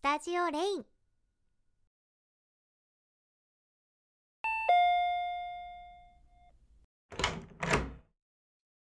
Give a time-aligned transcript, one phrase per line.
[0.00, 0.84] スタジオレイン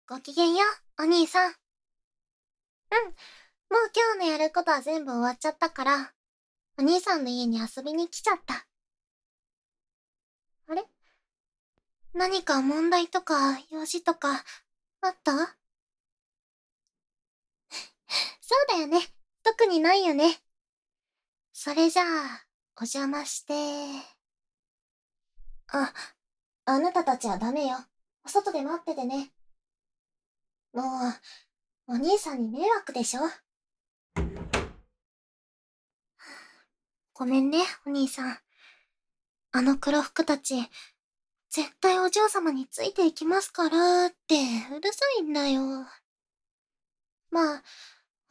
[0.10, 0.63] ごきげんよ
[0.97, 1.52] う、お兄さん。
[1.52, 1.54] うん。
[1.54, 1.60] も
[3.12, 6.13] う今日のやることは全部終わっちゃったから、
[6.79, 8.66] お兄さんの家に遊びに来ちゃった。
[10.70, 10.84] あれ？
[12.16, 14.44] 何か問題とか用事とか
[15.02, 15.32] あった？
[15.38, 15.46] そ
[18.64, 19.00] うだよね。
[19.44, 20.40] 特にないよね。
[21.55, 22.45] それじゃあ、
[22.77, 23.53] お邪魔して。
[25.71, 25.93] あ、
[26.66, 27.77] あなたたちはダメよ。
[28.26, 29.31] お外で待っててね。
[30.73, 33.21] もう、お兄さんに迷惑でしょ
[37.13, 38.40] ごめんね、お兄さん。
[39.51, 40.55] あの黒服たち、
[41.51, 44.35] 絶対お嬢様についていきますからって
[44.76, 45.62] うるさいんだよ。
[47.29, 47.63] まあ、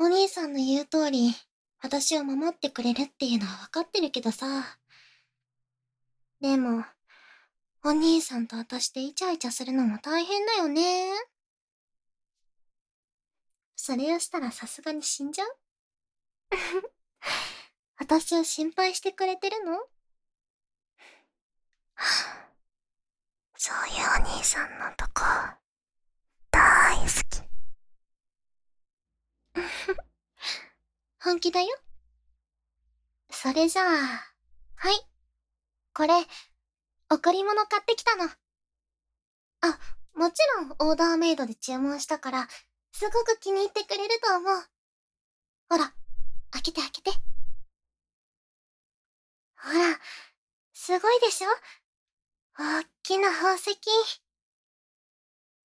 [0.00, 1.32] お兄さんの言う通り、
[1.82, 4.78] 私を守ってくれるっていうのはわかってるけどさ。
[6.40, 6.84] でも、
[7.84, 11.10] お兄さんと私でイチャイチャするのも大変だよね。
[13.74, 15.48] それをしたらさすがに死んじゃう？
[17.98, 19.78] 私を心配してくれてるの？
[23.56, 25.22] そういうお兄さんのとこ、
[26.52, 27.42] 大好き。
[31.24, 31.68] 本気だよ。
[33.30, 33.86] それじゃあ、
[34.74, 34.94] はい。
[35.94, 36.14] これ、
[37.10, 38.24] 贈り物買ってきたの。
[38.24, 39.78] あ、
[40.14, 42.48] もちろんオーダーメイドで注文したから、
[42.92, 44.64] すごく気に入ってくれると思う。
[45.70, 45.94] ほら、
[46.50, 47.12] 開けて開けて。
[49.56, 50.00] ほら、
[50.72, 51.48] すごいでしょ？
[52.58, 53.78] おっきな宝石。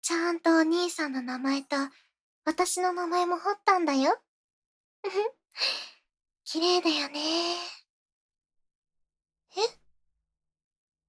[0.03, 1.75] ちゃんとお兄さんの名前と、
[2.45, 4.21] 私の名前も彫ったんだよ。
[6.43, 7.19] 綺麗だよね。
[9.57, 9.61] え？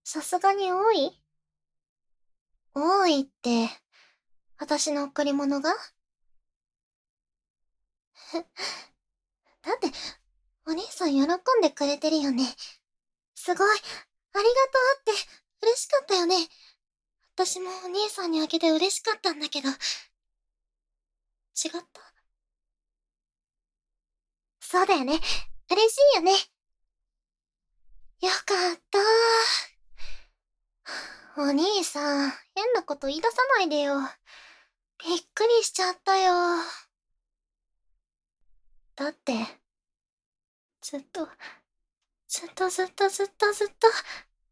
[0.04, 1.20] さすがに多い？
[2.74, 3.68] 多いって、
[4.58, 5.70] 私の贈り物が？
[8.32, 8.40] だ
[9.74, 9.90] って、
[10.66, 11.26] お兄さん喜ん
[11.62, 12.44] でくれてるよね。
[13.34, 13.88] すごい、ありが
[14.42, 14.44] とう
[15.00, 15.12] って、
[15.62, 16.36] 嬉しかったよね。
[17.34, 19.68] 私もお兄さんにあげて嬉しかったんだけど。
[19.68, 19.74] 違っ
[21.92, 22.07] た？
[24.70, 25.18] そうだよね。
[25.70, 26.32] 嬉しいよね。
[28.20, 28.80] よかっ
[31.36, 31.42] た。
[31.42, 33.94] お兄さん、変なこと言い出さないでよ。
[34.98, 36.34] びっくりしちゃったよ。
[38.94, 39.32] だって、
[40.82, 41.30] ずっと、
[42.28, 43.88] ずっとずっとずっとずっと、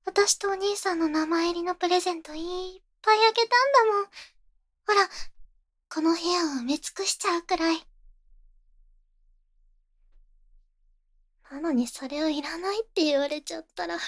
[0.06, 4.04] 私とお兄さんの名前入りのプレゼントいっぱいあげたんだもん。
[4.06, 5.10] ほら、
[5.92, 7.95] この部屋を埋め尽くしちゃうくらい。
[11.50, 13.96] なのにそれをいらないって言われちゃったら。
[13.98, 14.00] ま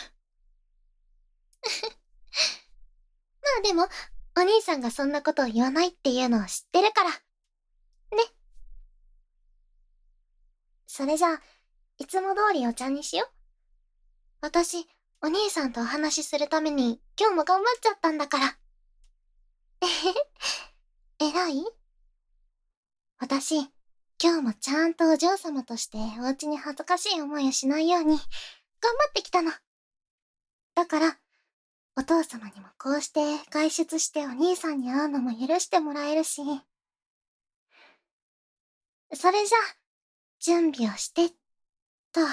[3.59, 3.89] あでも、
[4.37, 7.11] お兄さんがそんなことを言わないっていうのを知ってるから。
[7.11, 7.19] ね。
[10.87, 11.43] それじゃあ、
[11.99, 13.31] いつも通りお茶にしよう。
[14.41, 14.89] 私、
[15.21, 18.59] お兄さんとお話しするために今日も頑張っちゃったんだから。
[19.83, 20.15] えへへ、
[21.19, 21.65] 偉い？
[23.19, 23.69] 私、
[24.21, 28.19] 今日もちゃんとお嬢様としてお家に恥ずかしい思いをしないように頑張
[29.11, 29.53] ってきたの。
[30.75, 31.19] だから、
[31.97, 33.21] お父様にもこうして
[33.51, 36.43] 外出してお兄さんに会うのも許してもらえるし。
[39.15, 39.59] それじゃ、
[40.41, 41.29] 準備をして、
[42.13, 42.21] と。
[42.21, 42.29] うん、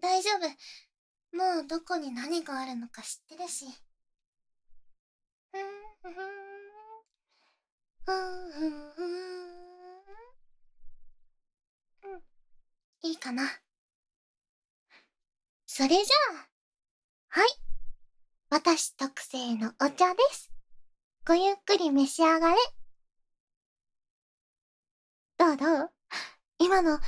[0.00, 1.36] 大丈夫。
[1.36, 3.66] もうどこに何があるのか知ってるし。
[5.52, 5.60] ふん
[6.14, 6.20] ふ
[6.60, 6.63] ん
[8.06, 8.12] う
[12.16, 12.20] ん、
[13.02, 13.48] いいかな。
[15.66, 15.96] それじゃ
[16.36, 16.48] あ、
[17.28, 17.48] はい。
[18.50, 20.52] 私特製のお茶です。
[21.26, 22.56] ごゆっくり召し上がれ。
[25.38, 25.90] どうどう？
[26.58, 27.00] 今の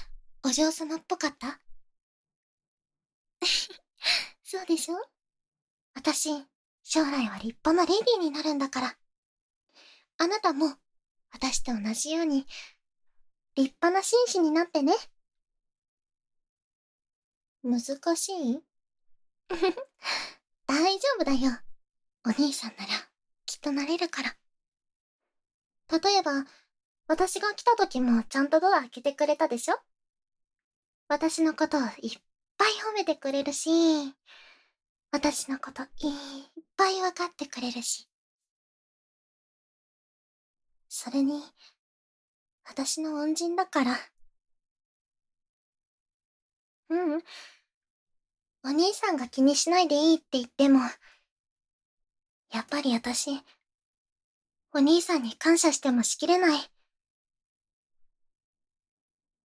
[0.43, 1.61] お嬢様っぽかった？
[4.43, 4.97] そうでしょ？
[5.95, 6.31] 私、
[6.83, 8.99] 将来は立派なレディーになるんだから。
[10.19, 10.77] あなたも、
[11.37, 12.47] 私と同じように、
[13.57, 14.95] 立派な紳士になってね。
[17.63, 17.81] 難
[18.17, 18.63] しい？
[20.67, 21.53] 大丈夫だよ。
[22.25, 22.93] お兄さんなら、
[23.45, 24.35] きっとなれるから。
[26.01, 26.47] 例えば、
[27.07, 29.79] 私が来た時もちゃんとドア開けてくれたでしょ？
[31.09, 31.89] 私のことをいっ
[32.57, 33.69] ぱい褒めてくれるし、
[35.11, 35.89] 私のこといっ
[36.77, 38.09] ぱいわかってくれるし。
[40.99, 41.43] それに、
[42.65, 43.93] 私の恩人だから、
[46.89, 47.23] ううん。
[48.65, 50.81] お兄さんが気にしないでいいって言っても、
[52.51, 53.43] やっぱり私、
[54.73, 56.61] お兄さんに感謝してもしきれない。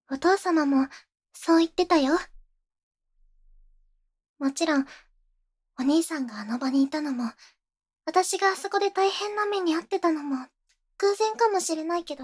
[0.09, 0.87] お父様も、
[1.33, 2.17] そう言ってたよ。
[4.39, 4.85] もちろん、
[5.77, 7.29] お兄さんがあの場にいたのも、
[8.05, 10.47] 私があそこで大変な目に遭ってたのも、
[11.01, 12.23] 偶然かもしれないけど。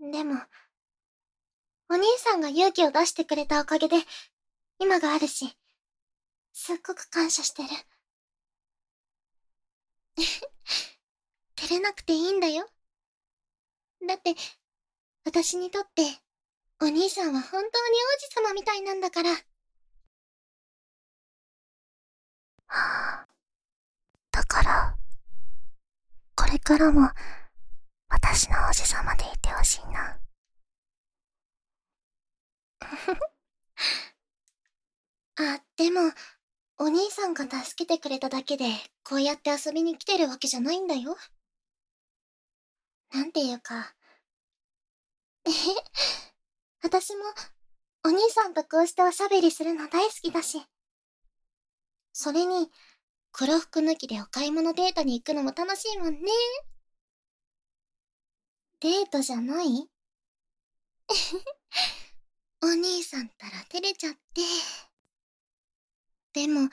[0.00, 0.34] でも、
[1.88, 3.98] お兄さんが勇気を出してくれたおかげで、
[4.80, 5.56] 今があるし、
[6.52, 7.68] すっごく感謝してる。
[11.54, 12.68] 照れなくていいんだよ。
[14.04, 14.34] だって、
[15.24, 16.02] 私にとって、
[16.80, 19.30] お兄さんは本当に王子様みたいなんだから。
[24.32, 25.01] だから、
[26.42, 27.08] これからも、
[28.08, 30.18] 私の王子様でいてほしいな。
[35.36, 36.00] あ、でも、
[36.78, 38.64] お兄さんが助けてくれただけで、
[39.04, 41.16] こうやって遊びに来てるわけじゃないんだよ。
[43.12, 43.94] なんていうか。
[45.44, 45.50] え、
[46.82, 47.22] 私も、
[48.04, 50.60] お兄さんとこうしておしゃべりするの大好きだし。
[52.12, 52.68] それに、
[53.32, 56.20] 黒服抜きでお買い物デートに行くのも楽しいもんね。
[58.80, 59.88] デートじゃない？
[62.62, 64.42] お兄さんったら照れちゃって。
[66.32, 66.68] でも、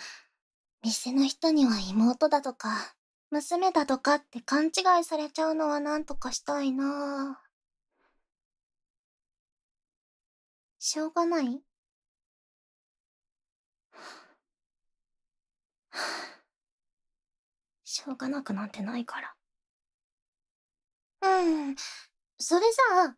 [0.82, 2.96] 店の人には妹だとか、
[3.32, 4.70] 娘だとかって勘違
[5.02, 7.42] いされちゃうのはなんとかしたいな
[10.80, 11.64] しょうがない？
[15.92, 16.39] はぁ
[17.92, 19.36] しょうがなくなんてないから。
[21.22, 21.76] うん。
[22.38, 23.18] それじゃあ、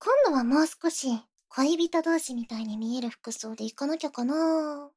[0.00, 4.86] 今度はもう少し恋人同士みたいに見える服装で行かなきゃかな。
[4.86, 4.90] ん？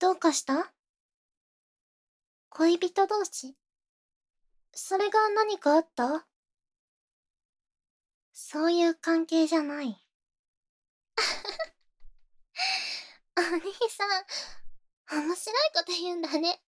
[0.00, 0.74] どうかした？
[2.48, 3.56] 恋人同士？
[4.72, 6.26] それが何かあった？
[8.32, 10.04] そういう関係じゃない。
[13.36, 14.08] お兄さん、
[15.12, 16.60] 面白いこと言うんだね。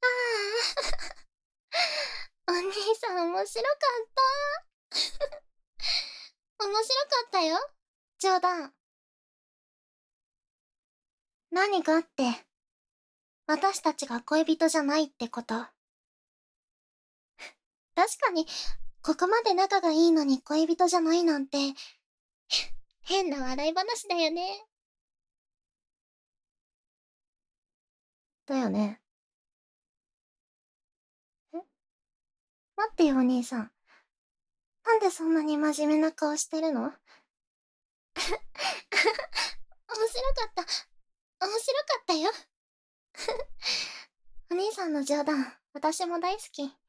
[0.00, 0.06] あ
[2.46, 4.08] あお兄さん面白かっ
[6.58, 6.64] た。
[6.64, 7.58] 面白かったよ。
[8.18, 8.72] 冗談。
[11.50, 12.46] 何があって
[13.46, 15.54] 私たちが恋人じゃないってこと。
[17.94, 18.46] 確かに
[19.02, 21.58] ここまで仲がいいのに恋人じゃないなんて
[23.02, 24.64] 変な笑い話だよね
[28.46, 29.00] だよね
[31.54, 31.58] え？
[32.76, 33.72] 待ってよ、お兄さん。
[34.84, 36.82] なんでそんなに真面目な顔してるの？
[36.92, 36.92] 面
[38.14, 38.26] 白
[40.34, 40.62] かった。
[41.46, 42.30] 面白かったよ。
[44.50, 46.81] お兄さんの冗談、私も大好き。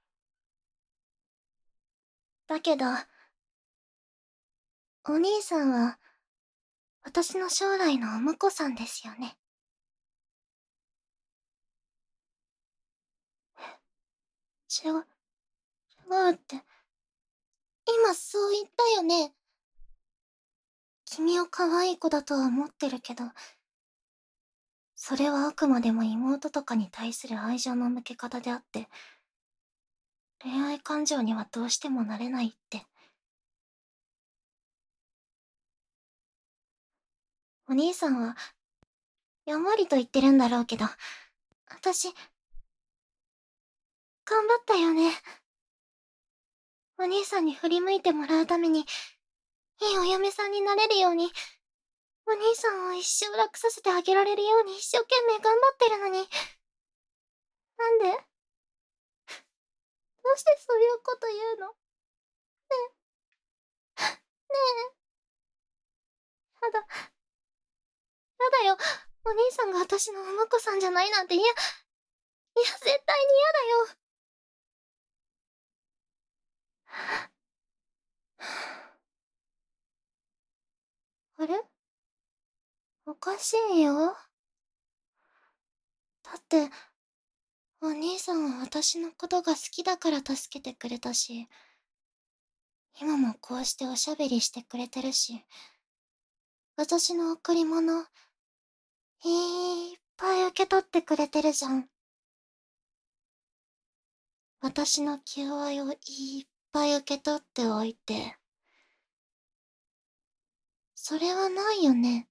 [2.47, 2.85] だけど、
[5.05, 5.99] お兄さんは、
[7.03, 9.37] 私の将来のお婿さんですよね。
[14.83, 15.05] 違う。
[16.05, 16.63] 違うって。
[17.85, 19.33] 今そう言ったよね。
[21.05, 23.25] 君を可愛い子だとは思ってるけど、
[24.95, 28.87] それはあくまでも妹とかに対する愛情の向け方であって、
[30.43, 32.85] 恋愛感情にはどうしてもなれないって。
[37.69, 38.35] お兄さんは、
[39.45, 40.85] やんわりと言ってるんだろうけど、
[41.69, 42.13] 私、
[44.25, 45.11] 頑張ったよね。
[46.97, 48.83] お兄さんに振り向いてもらうために、い
[49.93, 51.31] いお嫁さんになれるように、
[52.25, 56.27] お兄さんを一生楽させてあげられるように一生懸命頑張ってるのに。
[57.77, 58.32] なんで
[60.23, 61.67] どうしてそういうこと言うの？
[61.67, 61.75] ね
[63.99, 64.03] え。
[64.03, 64.15] ね
[66.61, 66.65] え。
[66.65, 66.79] やだ。
[66.79, 68.77] やだよ。
[69.25, 71.43] お兄さんが私のお婿さんじゃないなんて嫌。
[71.43, 71.53] いや、
[72.55, 73.87] 絶対に嫌だよ。
[81.39, 81.61] あれ？
[83.05, 84.15] おかしいよ。
[86.23, 86.69] だって、
[87.85, 91.49] お兄さんは私のことが好きだから助けてくれたし、
[93.01, 95.43] 今もこうしておしゃべりしてくれてるし、
[96.77, 98.03] 私の贈り物、
[99.25, 101.89] いっぱい受け取ってくれてるじゃん。
[104.61, 108.37] 私の求愛をいっぱい受け取っておいて、
[110.95, 112.29] それはないよね。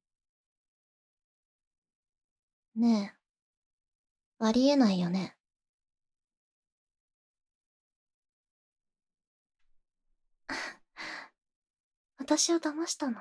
[2.75, 3.13] ね
[4.41, 5.37] え、ありえないよね。
[12.23, 13.17] 私を騙したの？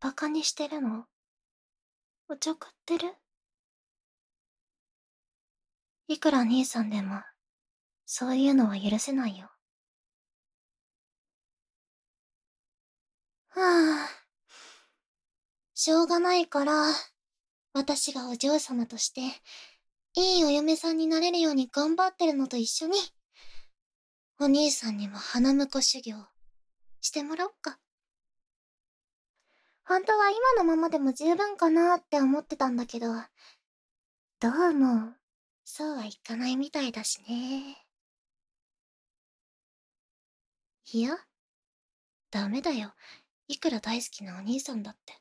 [0.00, 1.06] バカにしてるの？
[2.28, 3.14] おちょくってる？
[6.08, 7.22] いくら兄さんでも、
[8.04, 9.48] そういうのは許せないよ。
[13.48, 14.08] はあ。
[15.72, 16.84] しょうがないから、
[17.72, 19.22] 私がお嬢様として、
[20.16, 22.98] いいお嫁さんになれるように頑張ってるのと一緒に、
[24.38, 26.26] お兄さんにも花婿修行、
[27.02, 27.78] してもらおっか。
[29.84, 33.08] 本当は今のままでも十分かなって思ってたんだけど、
[34.40, 35.12] どうも、
[35.64, 37.76] そうはいかないみたいだしね。
[40.92, 41.16] いや、
[42.30, 42.94] ダメだよ。
[43.48, 45.18] いくら大好きなお兄さんだって。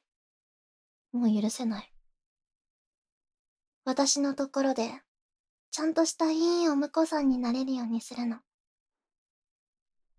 [1.11, 1.91] もう許せない。
[3.85, 5.01] 私のところで、
[5.71, 8.37] ちゃんとしたいいお婿さんになれるようにするの。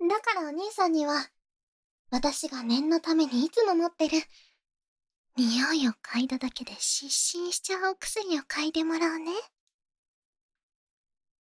[0.00, 1.31] だからお兄さんには、
[2.12, 4.19] 私が念のためにいつも持ってる、
[5.35, 7.07] 匂いを嗅いだだけで失
[7.38, 9.33] 神しちゃうお薬を嗅いでもらうね。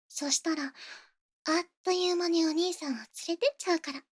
[0.07, 0.71] そしたら、あっ
[1.83, 4.03] という間にお兄さんを連れてっちゃうから。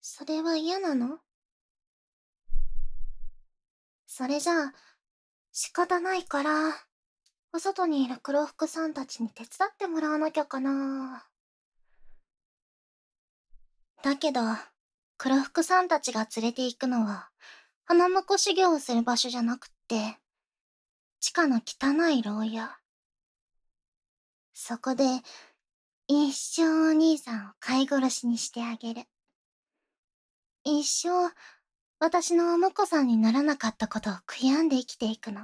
[0.00, 1.18] それは嫌なの？
[4.06, 4.74] それじゃあ、
[5.50, 6.72] 仕方ないから、
[7.52, 11.26] お外にいる黒服さんたちに手伝ってもらわなきゃかな。
[14.02, 14.40] だけど、
[15.16, 17.30] 黒服さんたちが連れて行くのは、
[17.84, 20.18] 花婿修行をする場所じゃなくって、
[21.20, 22.78] 地下の汚い牢屋。
[24.52, 25.04] そこで、
[26.08, 29.02] 一生お兄さんを飼い殺しにしてあげる。
[30.64, 31.32] 一生、
[32.00, 35.42] 私のお婿さんにならなかったことを悔やんで生きていくの。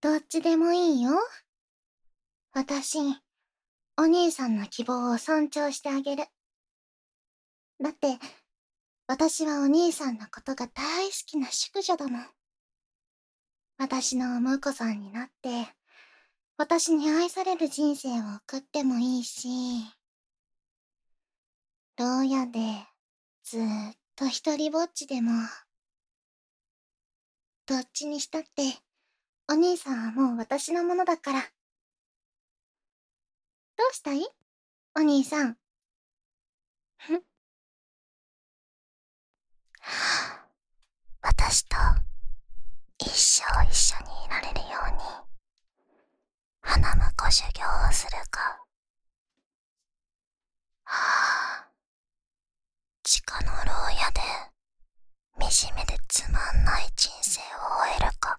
[0.00, 1.10] どっちでもいいよ。
[2.52, 2.98] 私、
[3.96, 6.24] お兄さんの希望を尊重してあげる。
[7.80, 8.18] だって、
[9.06, 12.26] 私はお兄さんのことが大好きな淑女だもん。
[13.78, 15.68] 私のお婿さんになって、
[16.56, 19.48] 私に愛される人生を送ってもいいし、
[21.96, 22.60] 牢屋で
[23.44, 25.30] ずーっと一人ぼっちでも、
[27.66, 28.48] どっちにしたって、
[29.48, 31.40] お兄さんはもう私のものだから。
[31.40, 31.46] ど
[33.90, 34.26] うしたい？
[34.96, 35.56] お兄さん。
[36.98, 37.22] ふ
[41.22, 41.76] 私と
[42.98, 44.98] 一生一緒にいられるように
[46.60, 48.40] 花婿修行をするか。
[50.84, 51.68] はあ
[53.02, 54.20] 地下の牢屋で
[55.50, 57.44] 惨めでつまんない人生を
[57.82, 58.38] 終えるか。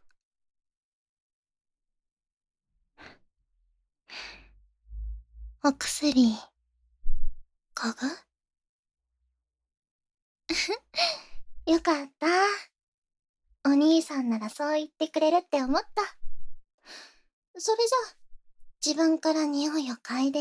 [5.64, 6.14] お薬
[7.76, 8.08] 嗅ぐ？
[11.70, 12.26] よかった。
[13.64, 15.88] お兄さんならそう言ってくれるって思った。
[17.60, 17.98] それじゃ、
[18.84, 20.40] 自分から匂いを嗅いで、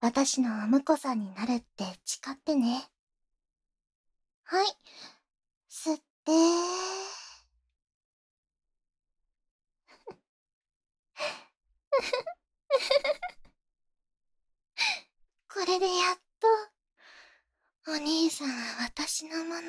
[0.00, 2.88] 私のお婿さんになるって誓ってね。
[4.44, 4.66] はい。
[5.68, 6.04] 吸って。
[15.52, 16.73] これでやっと、
[17.86, 18.54] お兄さんは
[18.86, 19.60] 私のもの。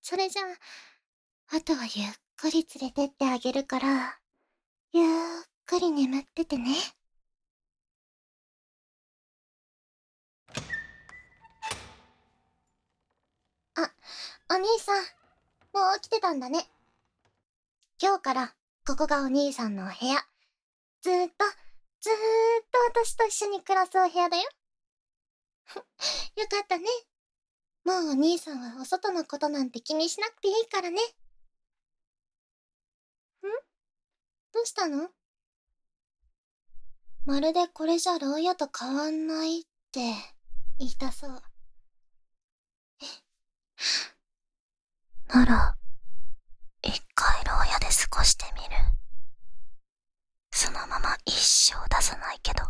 [0.00, 4.20] それじゃあ、あとはゆっくり連れてってあげるから、
[4.92, 5.06] ゆっ
[5.66, 6.70] くり眠っててね。
[13.74, 13.90] あ、
[14.50, 15.02] お兄さん、
[15.72, 16.70] もう起きてたんだね。
[18.00, 18.54] 今日から、
[18.86, 20.24] ここがお兄さんのお部屋。
[21.02, 21.44] ずーっと、
[22.00, 22.16] ずーっ
[22.92, 24.44] と私と一緒に暮らすお部屋だよ。
[26.36, 26.84] よかったね。
[27.84, 30.96] もうお兄さんはお外のことなんて気にしなくていいからね。
[30.96, 30.98] ん？
[34.52, 35.10] どうしたの？
[37.26, 40.00] まるでこれじゃ牢屋と変わんないって
[40.78, 41.42] 言いたそう。
[45.28, 45.76] なら、
[46.82, 48.76] 一回牢屋で過ごしてみる。
[50.52, 52.64] そのまま一生出さないけど。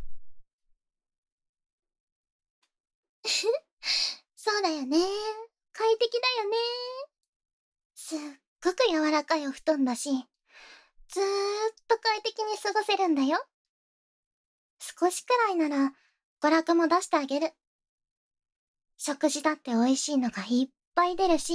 [4.36, 4.98] そうだよね。
[5.72, 6.56] 快適だよね。
[7.94, 8.18] すっ
[8.62, 10.10] ごく柔らかいお布団だし、
[11.08, 13.44] ずーっと快適に過ごせるんだよ。
[14.78, 15.92] 少しくらいなら、
[16.40, 17.52] 娯楽も出してあげる。
[18.98, 21.54] 食事だって美味しいのがいっぱい出るし、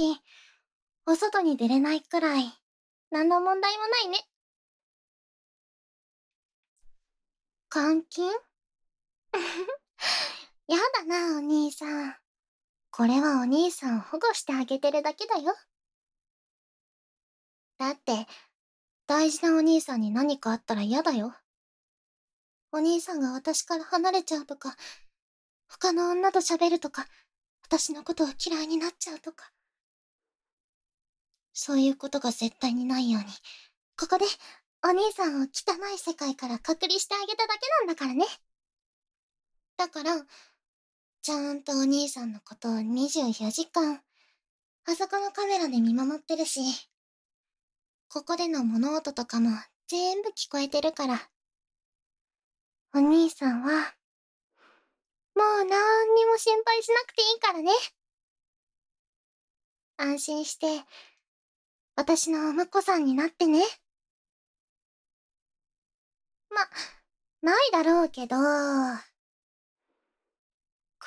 [1.06, 2.44] お外に出れないくらい、
[3.10, 4.18] 何の問題もないね。
[7.72, 8.30] 監禁
[10.70, 12.14] やだな、お兄さん。
[12.92, 15.52] これはお兄さんを保護してあげてるだけだよ。
[17.76, 18.28] だって、
[19.08, 21.34] 大事なお兄さんに何かあったら嫌だよ。
[22.70, 24.76] お兄さんが私から離れちゃうとか、
[25.66, 27.04] 他の女と喋るとか、
[27.64, 29.50] 私のことを嫌いになっちゃうとか。
[31.52, 33.28] そういうことが絶対にないように、
[33.98, 34.24] ここで
[34.84, 38.24] お兄さんを汚い世界から隔離してあげただけなんだからね。
[39.76, 40.14] だから、
[41.22, 44.00] ちゃんとお兄さんのことを24時間、
[44.86, 46.60] あそこのカメラで見守ってるし、
[48.08, 49.50] ここでの物音とかも
[49.86, 51.30] 全部聞こえてるから。
[52.94, 53.94] お兄さんは、
[55.34, 57.70] もうなんにも心配しなくていいからね。
[59.98, 60.66] 安心して、
[61.96, 63.62] 私のお婿さんになってね。
[66.48, 66.62] ま、
[67.42, 68.36] ないだろうけど、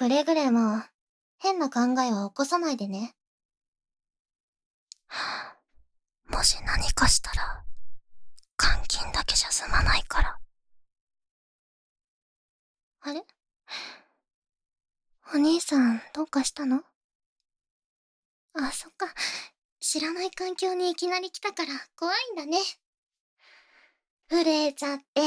[0.03, 0.83] くれぐれも、
[1.38, 3.15] 変な考えは起こさないでね。
[6.27, 7.63] もし何かしたら、
[8.60, 10.38] 監禁だけじゃ済まないから。
[13.00, 13.24] あれ？
[15.33, 16.83] お兄さん、どうかしたの？
[18.55, 19.07] あ、そっか。
[19.79, 22.57] 知らない環境にいきなり来たから怖いんだね。
[24.29, 25.22] 震えちゃって。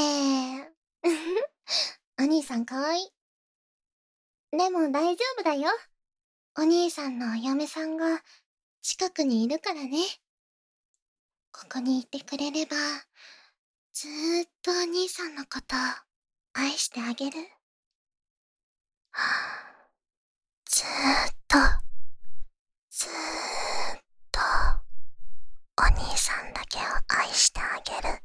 [2.21, 3.16] お兄さんかわいい。
[4.51, 5.69] でも大丈夫だよ。
[6.57, 8.23] お兄さんのお嫁さんが
[8.81, 9.97] 近くにいるからね。
[11.51, 12.77] ここにいてくれれば、
[13.93, 15.75] ずーっとお兄さんのこと
[16.53, 17.37] 愛してあげる。
[20.65, 21.57] ずーっと、
[22.89, 23.09] ずー
[23.97, 24.39] っと、
[25.81, 26.81] お兄さんだけを
[27.19, 28.19] 愛してあげる。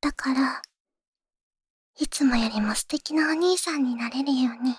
[0.00, 0.62] だから、
[1.98, 4.74] いつもよりも素敵なお兄さんになれるように、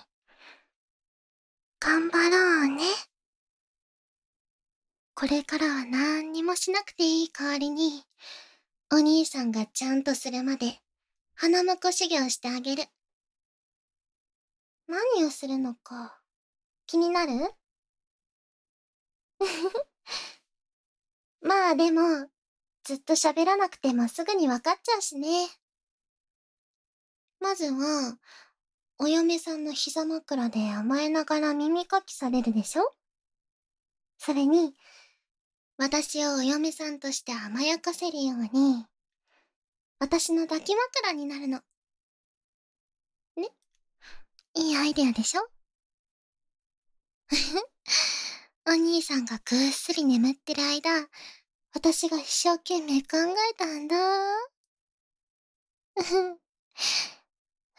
[1.80, 2.84] 頑張ろうね。
[5.14, 8.04] これからは何にもしなくていい代わりに、
[8.92, 10.78] お兄さんがちゃんとするまで、
[11.34, 12.84] 花婿修行してあげる。
[14.86, 16.20] 何をするのか、
[16.86, 17.32] 気になる？
[21.42, 22.30] まあでも、
[22.84, 25.48] ずっと喋らなくてもすぐにわかっちゃうしね。
[27.40, 28.18] まずは、
[28.98, 32.92] お嫁さんの膝枕で甘えながら耳かきされるでしょ？
[34.18, 34.74] それに、
[35.76, 38.84] 私をお嫁さんとして甘やかせるように、
[40.00, 41.60] 私の抱き枕になるの。
[43.36, 43.48] ね？
[44.54, 45.48] いいアイデアでしょ？
[48.66, 51.08] お兄さんがぐっすり眠ってる間、
[51.72, 53.18] 私が一生懸命考
[53.50, 53.96] えたんだ。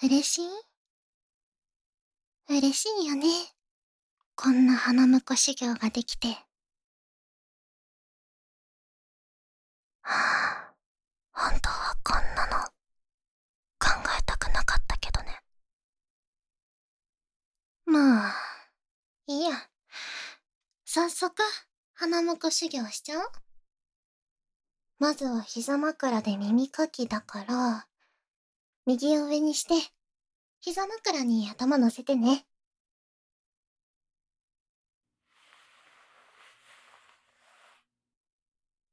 [0.01, 0.47] 嬉しい？
[2.47, 3.27] 嬉しいよね。
[4.35, 6.29] こんな花婿修行ができて。
[10.01, 10.73] はあ、
[11.33, 12.63] 本当はこんなの
[13.77, 15.37] 考えたくなかったけどね。
[17.85, 18.35] まあ、
[19.27, 19.69] いいや。
[20.85, 21.43] 早速、
[21.93, 23.25] 花婿修行しちゃおう。
[24.97, 27.88] まずは膝枕で耳かきだから、
[28.89, 29.75] 右を上にして、
[30.61, 32.47] 膝枕に頭乗せてね。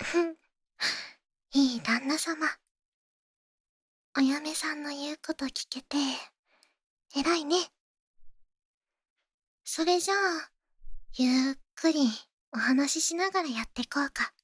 [0.02, 0.36] ふん。
[1.54, 2.46] いい旦那様。
[4.18, 5.96] お嫁さんの言うこと聞けて、
[7.16, 7.56] 偉いね。
[9.64, 10.50] それじゃあ、
[11.14, 12.00] ゆっくり
[12.52, 14.35] お話ししながらやってこうか。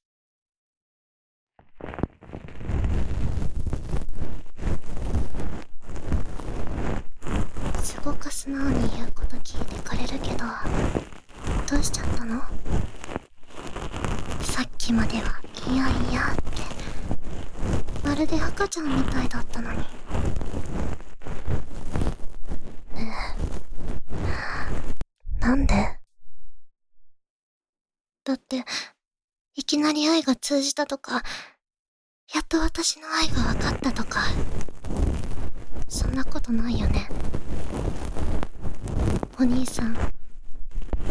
[7.83, 10.45] すごく素直に言うこと聞いてくれるけど、
[11.69, 12.41] どうしちゃったの？
[14.41, 19.79] さっきまでは、いやいやって、まるで赤ちゃんみたいだったのに。
[25.39, 25.75] なんで？
[28.23, 28.63] だって、
[29.55, 31.21] いきなり愛が通じたとか、
[32.33, 34.21] やっと私の愛が分かったとか、
[35.89, 37.09] そんなことないよね。
[39.43, 39.93] お兄さん、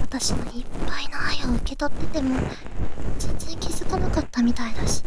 [0.01, 2.41] 私のいっぱいの愛を受け取ってても
[3.19, 5.03] 全然気づかなかったみたいだし。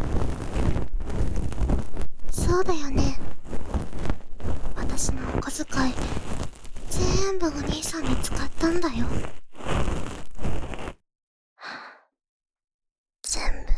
[2.30, 3.18] そうだよね。
[4.76, 5.94] 私のお小遣い
[6.92, 9.08] 全部お兄さんに使ったんだよ。
[13.24, 13.74] 全部。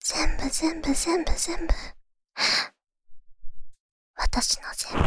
[0.00, 1.72] 全部全部全部全部。
[4.18, 5.06] 私の全部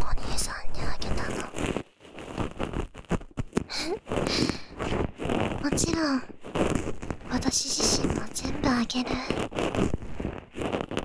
[0.00, 1.36] お兄さんにあげたの
[5.62, 6.22] もちろん
[7.30, 9.10] 私自身も全部あげる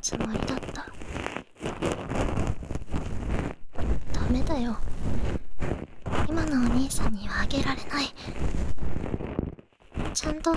[0.01, 0.85] つもりだった。
[4.13, 4.77] ダメだよ。
[6.29, 8.13] 今のお兄さんにはあげられない。
[10.13, 10.53] ちゃんと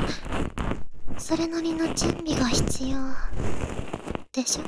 [1.16, 2.98] それなりの準備が必要
[4.32, 4.62] でしょ。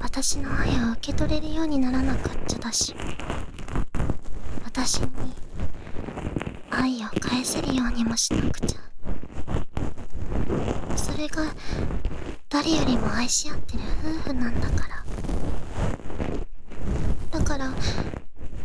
[0.00, 2.94] 私の愛を受け取れるようにならなくっちゃだし
[4.64, 5.33] 私に
[6.84, 8.78] 愛を返せるようにもしなくちゃ。
[10.98, 11.44] それが
[12.50, 13.82] 誰よりも愛し合ってる
[14.26, 14.86] 夫婦なんだか
[17.32, 17.70] らだから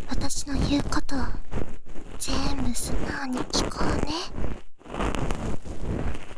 [0.10, 1.20] 私の言うことを
[2.20, 4.12] 全部素直に聞こうね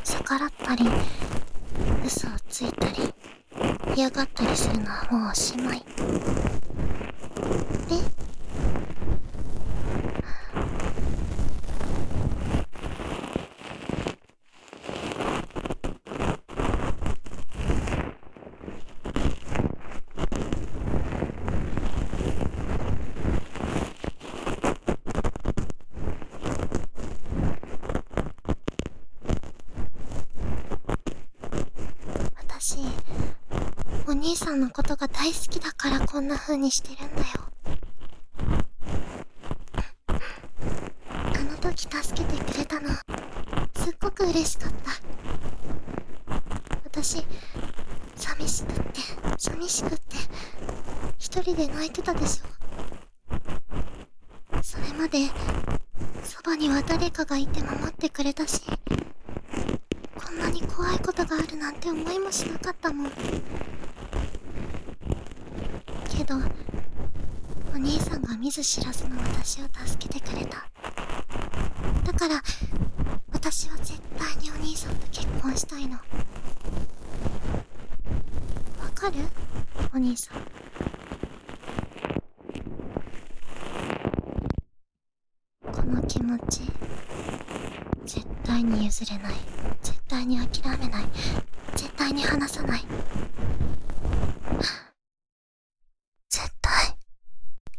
[0.03, 0.85] 逆らったり
[2.05, 3.11] 嘘をついたり
[3.95, 5.85] 嫌がったりするのはもうおしまいで
[32.37, 32.77] 私
[34.07, 37.25] お兄さんのことが大好きだからこんな風にしてるんだよ。
[41.07, 42.89] あの時助けてくれたの。
[43.75, 44.91] すっごく嬉しかった。
[46.85, 47.25] 私
[48.15, 48.83] 寂しくって
[49.39, 49.97] 寂しくって
[51.17, 52.45] 一人で泣いてたでしょ
[54.61, 55.31] それまで
[56.23, 58.61] そばには誰かがいて守ってくれたし
[60.15, 63.11] こんなに怖いことがあるなんて思いもしなかったもん
[66.21, 66.35] けど
[67.73, 70.69] お兄さんが見ず知らずの私を助けてくれた。
[72.05, 72.41] だから
[73.31, 75.93] 私は絶対にお兄さんと結婚したいの。
[75.93, 76.01] わ
[78.93, 79.17] かる？
[79.93, 80.41] お兄さん。
[85.73, 86.61] この気持ち
[88.05, 89.33] 絶対に譲れない
[89.81, 91.05] 絶対に諦めない
[91.75, 92.85] 絶対に離さない
[96.29, 96.95] 絶対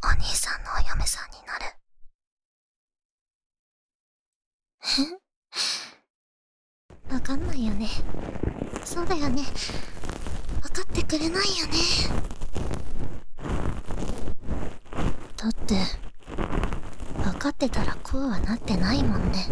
[0.04, 1.64] お兄さんのお嫁さんになる
[7.14, 7.88] わかんないよね
[8.84, 9.42] そうだよね
[10.62, 11.72] 分かってくれないよね
[15.36, 15.76] だって。
[17.22, 19.46] 分かってたらこうはなってないもんね。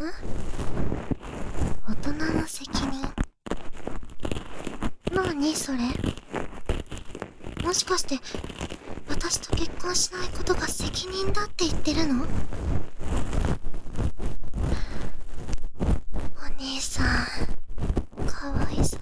[0.00, 0.12] ん？
[1.86, 3.12] 大人の責任？
[5.12, 5.78] 何それ？
[7.64, 8.18] もしかして
[9.08, 12.26] 私と結婚しないことが責任だって言ってるのお
[16.58, 17.06] 兄さん
[18.26, 19.00] かわいそう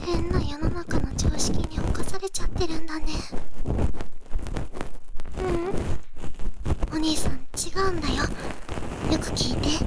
[0.00, 3.06] 変な世の中の常識に侵されちゃってるんだね
[5.36, 9.84] ううんお兄さん違うんだよよく聞いて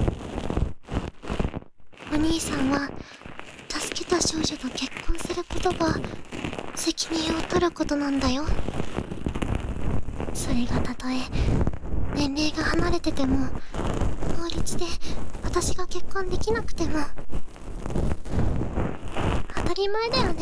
[2.14, 2.90] お兄さんは
[3.70, 5.96] 助けた少女と結婚することが
[6.76, 8.44] 責任を取ることなんだよ
[10.34, 11.18] それがたとえ
[12.16, 13.48] 年齢が離れてても
[14.38, 14.86] 法律で
[15.44, 17.00] 私が結婚できなくても
[19.56, 20.41] 当たり前だよね。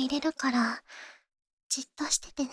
[0.00, 0.82] 入れるから、
[1.68, 2.50] じっとしててね。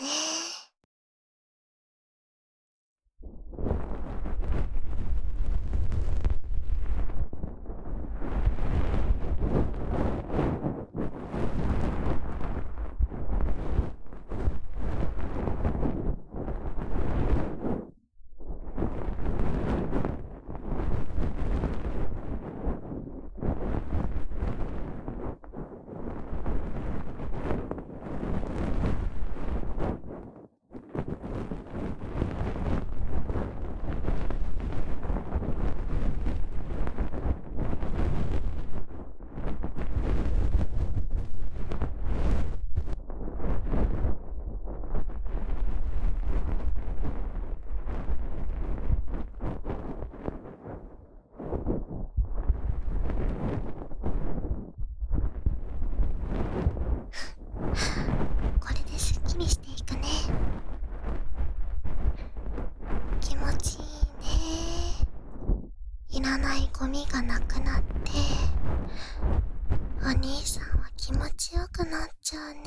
[66.80, 68.12] ゴミがなくなって
[70.04, 72.62] お兄さんは気持ちよくなっちゃうね。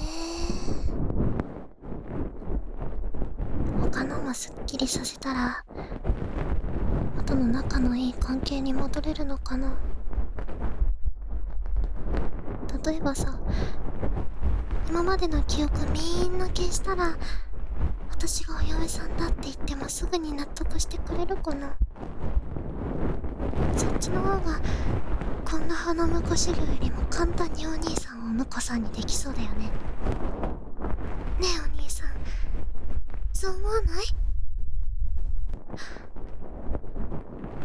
[3.80, 5.64] 他のもすっきりさせたら
[7.16, 9.78] 元の仲のいい関係に戻れるのかな。
[12.84, 13.38] 例えばさ
[14.88, 17.16] 今までの記憶みんな消したら
[18.10, 21.76] 私がお嫁さんだって言ってもすぐに納得してくれるかな。
[23.80, 24.60] そっちの方が
[25.50, 29.70] こんな花婿修行よりも簡単にお兄さんをお婿さんにできそうだよねね
[31.40, 32.08] えお兄さん
[33.32, 34.04] そう思わない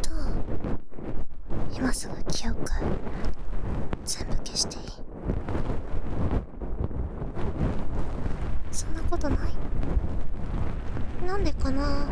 [0.01, 2.61] どう今すぐ記憶
[4.05, 4.83] 全部消していい
[8.71, 9.39] そんなことない
[11.27, 12.07] なんでかな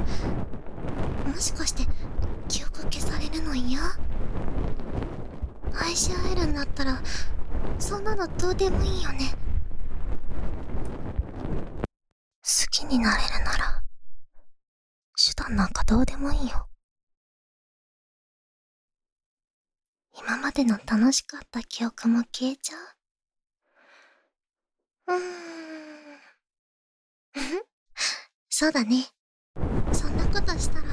[1.26, 1.84] もしかして
[2.54, 3.80] 記憶消されるの嫌
[5.76, 7.02] 愛し合えるんだったら
[7.80, 9.34] そんなのどうでもいいよね
[12.44, 13.84] 好きになれるなら
[15.16, 16.68] 手段なんかどうでもいいよ
[20.16, 20.78] 今までの
[21.14, 22.80] 楽しかった記憶も消えちゃう。
[25.14, 25.22] うーん。
[28.50, 29.06] そうだね。
[29.92, 30.88] そんなことしたら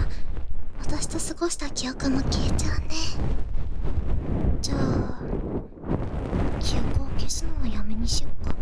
[0.81, 2.89] 私と過ごした記憶も消えちゃうね。
[4.61, 5.23] じゃあ
[6.61, 8.55] 記憶を消すのはやめにしよっか。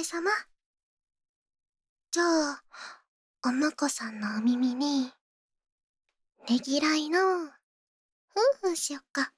[0.00, 0.30] れ様。
[2.10, 2.62] じゃあ、
[3.44, 5.12] お婿さんのお耳に、
[6.48, 7.50] ねぎらいの、ふん
[8.62, 9.34] ふんしよっか。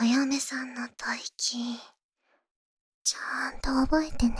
[0.00, 1.78] お嫁さんの吐息、
[3.04, 4.36] ちゃんと覚えてね。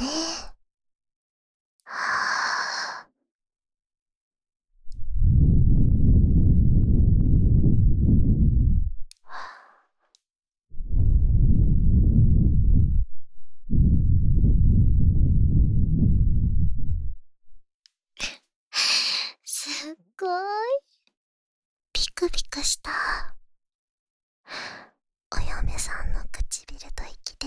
[1.84, 2.36] はぁ。
[19.76, 19.96] す
[20.26, 20.42] っごい。
[21.92, 22.90] ピクピクした。
[25.30, 27.46] お嫁さんの唇と息で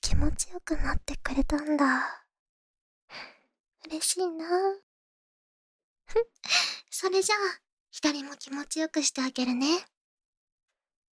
[0.00, 2.24] 気持ちよくなってくれたんだ。
[3.86, 4.46] 嬉しいな。
[6.90, 7.38] それじゃあ、
[7.90, 9.86] 左も気持ちよくしてあげるね。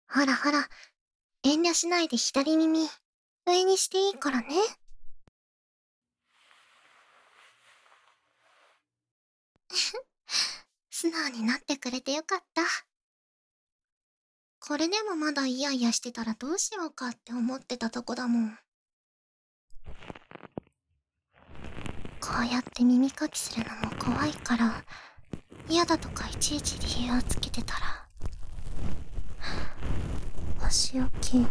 [0.09, 0.69] ほらほら、
[1.45, 2.91] 遠慮しないで左耳、
[3.47, 4.55] 上にしていいからね。
[11.07, 12.63] 素直になってくれてよかった。
[14.59, 18.59] これでもまだイヤイヤしてたらどうしようかって思ってたとこだもん。
[22.21, 24.83] こうやって耳かきするのも怖いから、
[25.69, 28.09] 嫌だとかいちいち理由をつけてたら、
[30.67, 31.47] お仕置き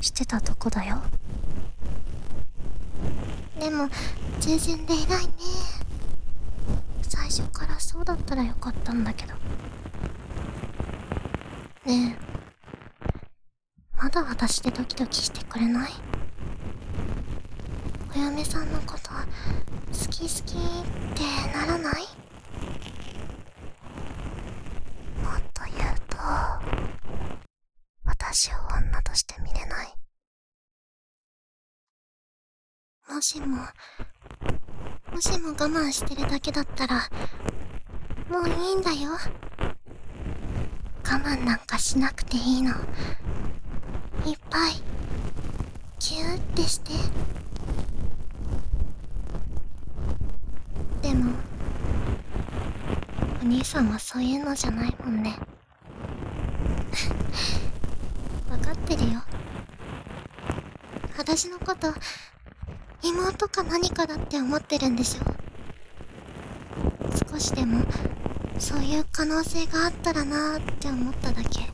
[0.00, 1.02] してたとこだよ。
[3.58, 3.90] でも、
[4.40, 5.32] 従順で偉いね。
[7.12, 9.34] 最初からそうだったらよかったんだけど。
[11.84, 12.18] ねえ、
[13.96, 15.92] まだ私でドキドキしてくれない？
[18.14, 20.62] お嫁さんのこと好き好きっ
[21.16, 21.94] てならない？
[25.20, 26.16] もっと言うと、
[28.04, 29.94] 私を女として見れない？
[33.12, 33.56] もしも、
[35.12, 37.08] もしも我慢してるだけだったら、
[38.30, 39.10] もういいんだよ。
[41.04, 42.70] 我慢なんかしなくていいの。
[42.70, 44.74] いっぱい、
[45.98, 46.92] ぎゅーってして。
[51.02, 51.32] でも、
[53.42, 55.36] お兄さんはそういうのじゃないもんね。
[58.50, 59.22] わかってるよ。
[61.18, 61.92] 私のこと、
[63.02, 65.22] 妹か何かだって思ってるんでしょ
[67.30, 67.84] 少しでも
[68.58, 71.70] そういう可能性があったらなーって思っただけ。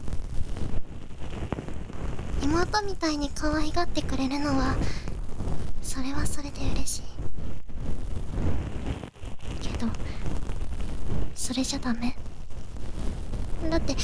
[2.43, 4.77] 妹みたいに可愛がってくれるのは
[5.83, 7.03] それはそれで嬉しい。
[9.61, 9.89] けど
[11.35, 12.17] それじゃダメ。
[13.69, 13.97] だって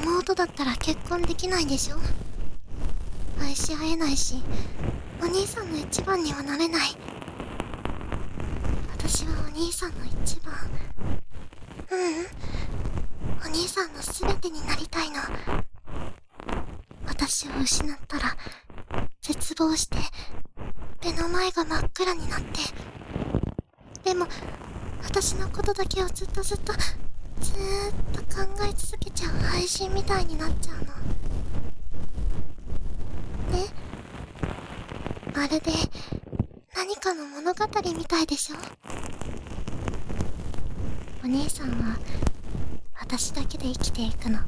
[0.00, 1.96] 妹だったら結婚できないでしょ。
[3.42, 4.36] 愛し合えないし
[5.24, 6.90] お兄さんの一番にはなれない。
[8.98, 10.52] 私はお兄さんの一番。
[11.90, 12.26] ううん。
[13.42, 15.16] お兄さんの全てになりたいの。
[17.08, 18.36] 私を失ったら
[19.22, 19.96] 絶望して
[21.02, 22.60] 目の前が真っ暗になって。
[24.04, 24.26] でも
[25.02, 26.74] 私のことだけをずっとずっと
[27.40, 30.82] ずーっと考え続けちゃう配信みたいになっちゃうの
[33.58, 33.68] ね
[35.54, 35.70] るで
[36.74, 37.64] 何かの物語
[37.96, 38.56] みたいでしょ？
[41.24, 41.96] お姉さんは
[43.00, 44.40] 私だけで生きていくの。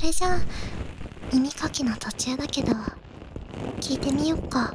[0.00, 0.38] それじゃあ、
[1.30, 2.72] 耳かきの途中だけど、
[3.80, 4.72] 聞いてみよっか。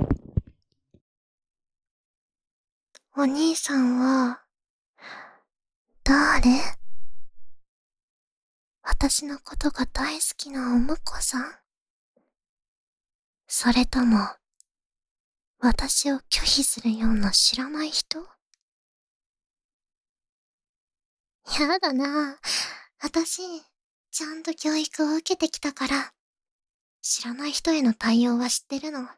[3.18, 4.44] お兄さんは、
[6.04, 6.62] 誰？
[8.84, 11.52] 私のことが大好きなお婿さん？
[13.48, 14.20] それとも、
[15.58, 18.20] 私を拒否するような知らない人？
[21.60, 22.34] やだな。
[22.34, 22.36] ぁ
[23.02, 23.42] 私、
[24.16, 26.14] ちゃんと教育を受けてきたから、
[27.02, 29.10] 知らない人への対応は知ってるの。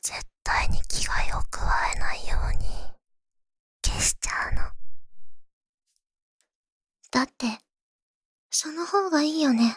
[0.00, 1.60] 絶対に危害を加
[1.94, 2.66] えないように、
[3.84, 4.62] 消しちゃうの。
[7.10, 7.58] だって、
[8.48, 9.76] その方がいいよね。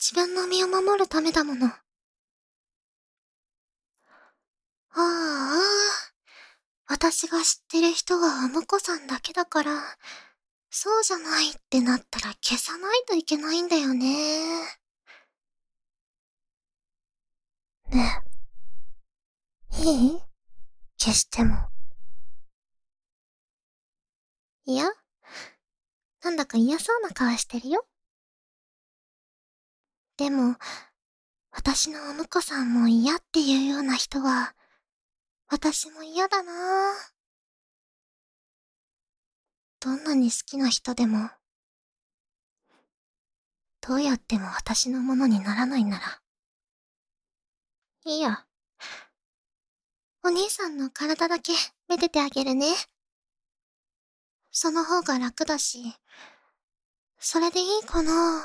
[0.00, 1.68] 自分の身を守るためだもの。
[1.68, 1.76] あ
[4.96, 5.52] あ、
[6.88, 9.96] 私が知ってる人はお婿さんだけだから、
[10.76, 14.64] そうじゃないってなったら消さないといけないんだよね。
[17.92, 18.22] ね
[19.78, 19.84] え。
[19.84, 20.22] いい？
[20.98, 21.68] 消しても。
[24.64, 24.86] いや、
[26.24, 27.86] なんだか嫌そうな顔してるよ。
[30.16, 30.56] でも、
[31.52, 34.56] 私のお婿さんも嫌っていうような人は、
[35.46, 37.13] 私も嫌だな
[39.84, 41.28] どんなに好きな人でも、
[43.86, 46.22] どうやっても私のものにならないなら、
[48.06, 48.46] いいや。
[50.22, 51.52] お兄さんの体だけ
[51.86, 52.68] めでてあげるね。
[54.50, 55.82] その方が楽だし、
[57.18, 58.42] それでいいかな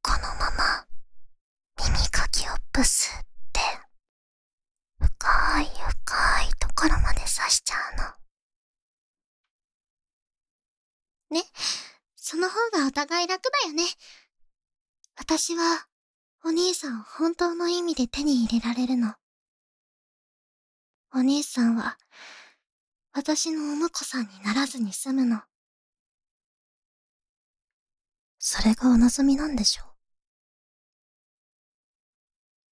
[0.00, 0.86] このまま、
[1.76, 3.60] 耳かきをブスって、
[5.00, 5.66] 深い
[6.04, 7.96] 深いころまで刺しちゃう
[11.30, 11.38] の。
[11.38, 11.44] ね、
[12.16, 13.84] その方がお互い楽だよね。
[15.18, 15.86] 私は、
[16.42, 19.14] お兄さんを本当の意味で手に入れられるの。
[21.12, 21.98] お兄さんは、
[23.12, 25.42] 私のお婿さんにならずに済むの。
[28.38, 29.84] それがお望みなんでしょ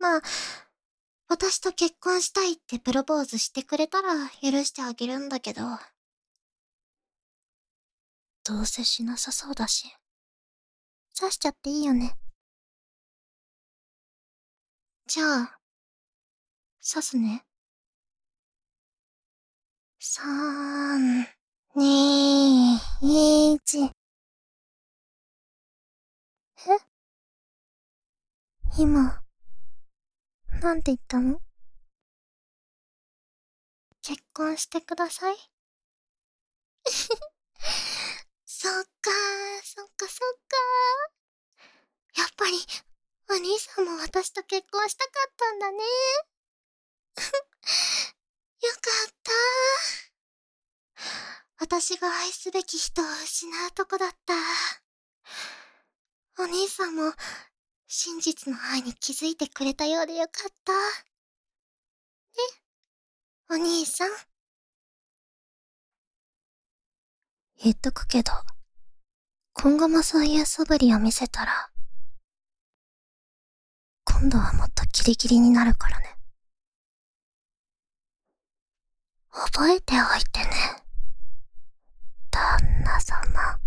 [0.00, 0.22] うまあ、
[1.28, 5.62] 私と結婚したいってプロポーズしてくれたら許してあげるんだけど。
[8.44, 9.94] どうせしなさそうだし、
[11.18, 12.16] 刺しちゃっていいよね。
[15.06, 15.58] じゃあ、
[16.82, 17.44] 刺すね。
[19.98, 21.26] 三、
[21.74, 22.78] 二、
[23.54, 23.84] 一。
[23.84, 23.92] え？
[28.78, 29.22] 今、
[30.60, 31.40] なんて言ったの？
[34.02, 35.36] 結婚してください。
[38.44, 39.10] そっか、
[39.62, 40.56] そっかそっか。
[42.16, 42.58] やっぱり、
[43.30, 45.78] お兄さんも私と結婚したかったんだね。
[48.62, 48.78] よか
[49.08, 49.32] った。
[51.60, 54.34] 私が愛すべき人を失うとこだった。
[56.42, 57.12] お兄さんも、
[57.90, 60.72] 真実の愛に気づいてくれたようでよかった。
[60.74, 60.78] ね、
[63.50, 64.10] お兄さん。
[67.64, 68.30] 言っとくけど、
[69.54, 71.70] 今後もそういう素振りを見せたら、
[74.04, 76.14] 今度はもっとギリギリになるからね。
[79.30, 80.46] 覚えておいてね。
[82.30, 83.58] 旦那様。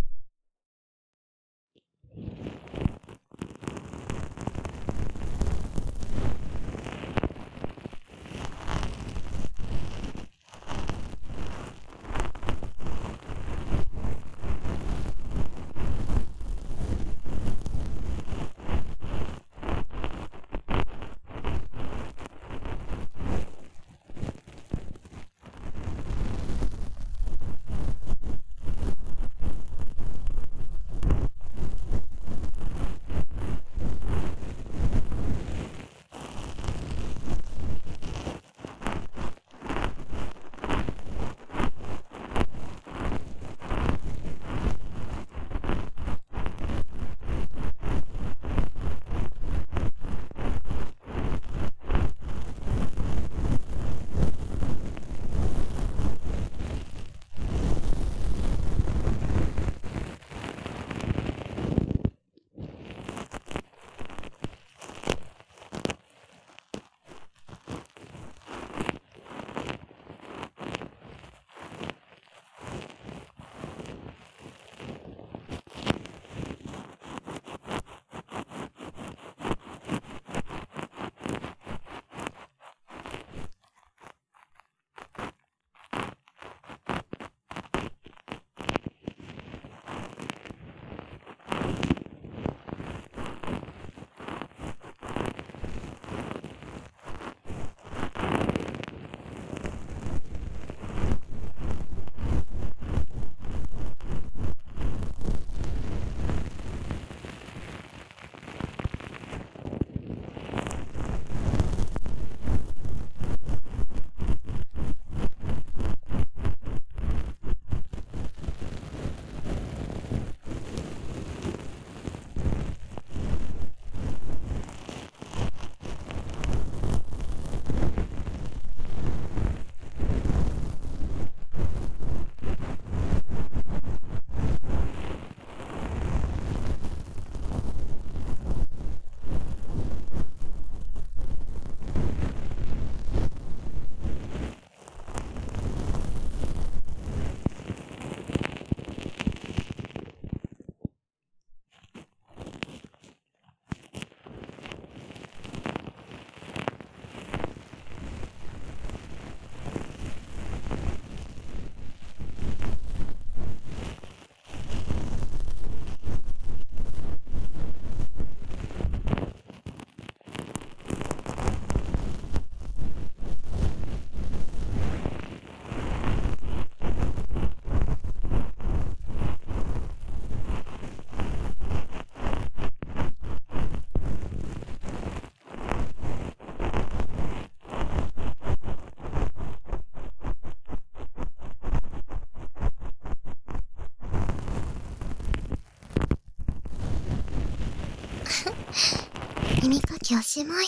[200.14, 200.66] おしまい。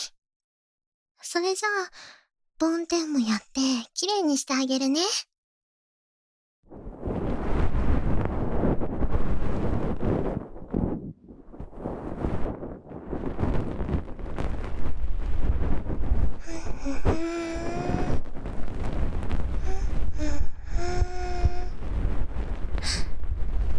[1.22, 1.92] それじゃあ、
[2.60, 3.60] 梵天もやって、
[3.94, 5.02] きれいにしてあげるね。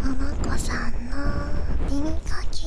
[0.02, 1.16] おまこさんの
[1.90, 2.64] 耳かき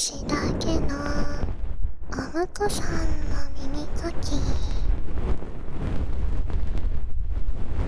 [0.00, 0.96] 私だけの
[2.10, 2.94] おむこさん
[3.28, 4.32] の耳かき。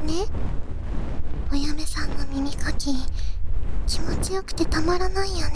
[0.05, 0.27] ね？
[1.51, 2.93] お嫁さんの耳かき。
[3.87, 5.55] 気持ちよくてたまらないよね。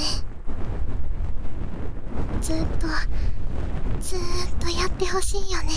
[2.41, 2.87] ずっと
[4.01, 4.19] ずっ
[4.59, 5.69] とやってほしいよね。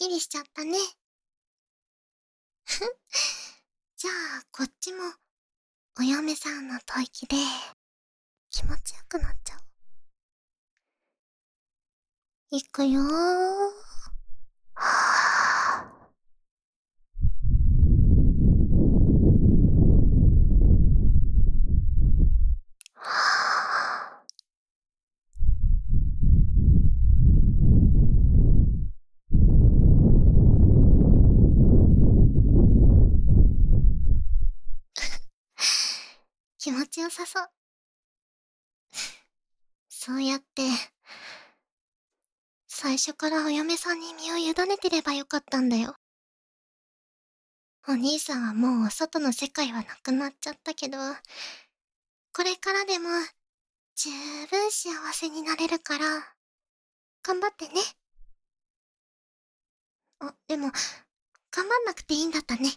[0.00, 0.78] きりしちゃったね。
[3.98, 5.02] じゃあこっちも
[5.98, 7.36] お嫁さんの吐息で
[8.48, 9.62] 気持ちよくなっちゃおう。
[12.56, 13.10] いくよー。
[37.00, 37.46] ちよさそう。
[39.88, 40.62] そうやって、
[42.66, 45.96] 最初からお嫁さんに身を委ねてればよかったんだよ。
[47.88, 50.98] お兄さんはもうお外の世界はなくなっちゃったけど、
[52.34, 53.08] これからでも
[53.96, 54.10] 十
[54.50, 56.04] 分幸せになれるから、
[57.22, 57.80] 頑張ってね。
[60.18, 60.70] あ、でも、
[61.50, 62.70] 頑張んなくていいんだったね。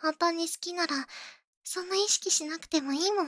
[0.00, 0.94] 本当に好きなら、
[1.70, 3.26] そんな意識しなくてもいいもん。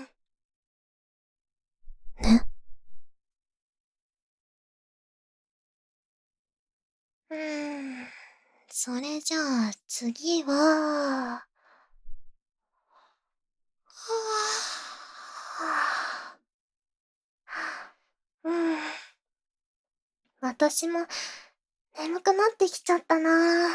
[2.23, 2.47] ね。
[7.29, 8.07] うーん。
[8.71, 9.39] それじゃ
[9.69, 11.45] あ、次は、
[18.45, 18.79] うん。
[20.41, 21.07] 私も、
[21.99, 23.69] 眠くなってきちゃったな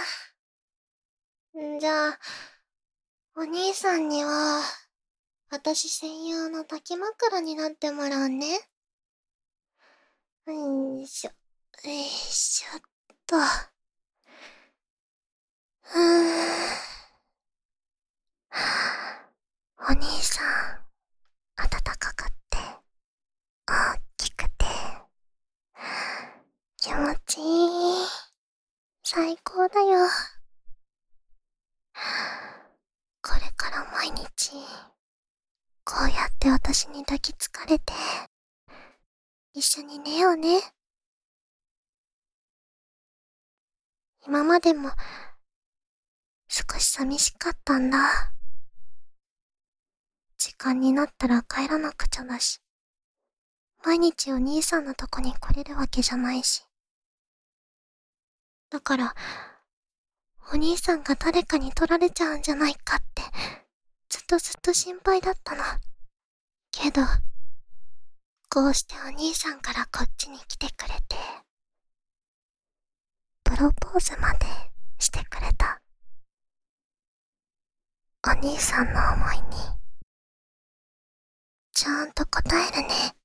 [1.53, 1.75] ぁ。
[1.77, 2.19] んじゃあ、
[3.37, 4.61] お兄さんには、
[5.49, 8.61] 私専用の抱き枕になってもらうね。
[10.47, 11.31] よいしょ、
[11.85, 12.81] よいしょっ
[13.27, 13.35] と。
[15.81, 16.75] ふぅ。
[19.79, 20.85] お兄さん、
[21.57, 22.57] 暖かくって、
[23.67, 24.65] 大きくて、
[26.77, 28.07] 気持ちいい。
[29.03, 30.07] 最高だよ。
[33.27, 34.51] これから毎日、
[35.83, 37.91] こうやって私に抱きつかれて、
[39.55, 40.61] 一緒に寝ようね。
[44.27, 44.91] 今までも、
[46.47, 48.31] 少し寂しかったんだ。
[50.37, 52.61] 時間になったら帰らなくちゃだし、
[53.83, 56.63] 毎日お兄さんのとこに来れるわけじゃないし。
[58.69, 59.15] だから、
[60.53, 63.23] お兄さんが誰かに取られちゃうんじゃないかって、
[64.09, 65.63] ずっとずっと心配だったの。
[66.71, 67.01] けど、
[68.49, 71.15] こうしてお兄さんからこっちに来てくれて、
[73.43, 74.45] プロポーズまで
[74.99, 75.81] してくれた。
[78.27, 79.41] お兄さんの思いに、
[81.73, 83.15] ちゃんと答えるね。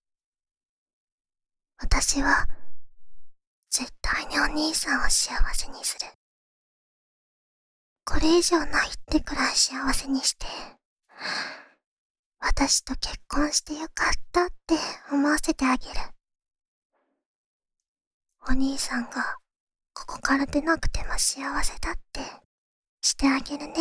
[1.78, 2.46] 私は、
[3.70, 6.06] 絶対にお兄さんを幸せにする。
[8.11, 10.44] これ以上ないってくらい幸せにして、
[12.40, 14.74] 私と結婚してよかったって
[15.12, 15.94] 思わせてあげる。
[18.48, 19.36] お兄さんが、
[19.94, 22.20] ここから出なくても幸せだって
[23.00, 23.74] してあげるね。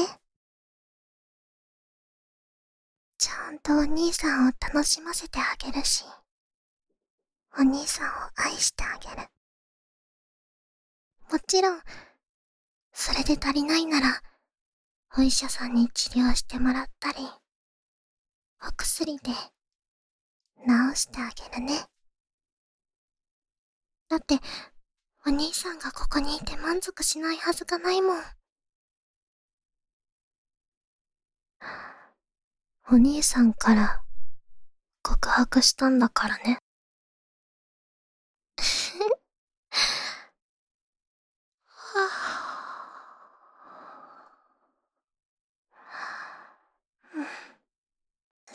[3.17, 6.05] ちゃんとお兄さんを楽しませてあげるし、
[7.57, 9.27] お兄さんを愛してあげる。
[11.32, 11.82] もちろん、
[13.02, 14.22] それで足りないなら、
[15.18, 17.20] お医者さんに治療してもらったり、
[18.62, 19.32] お薬で
[20.68, 21.86] 治してあげるね。
[24.10, 24.39] だって、
[25.26, 28.22] お兄さんがここにいて満足しないはずがないもん。
[32.91, 34.04] お兄さんから
[35.04, 36.60] 告白したんだからね。
[41.66, 42.28] は ぁ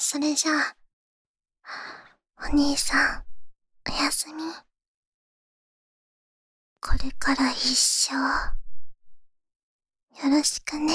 [0.06, 0.76] それじゃあ、
[2.38, 3.24] お兄さん、
[3.90, 4.42] おやすみ。
[6.82, 8.12] これから一生、
[10.22, 10.92] よろしくね。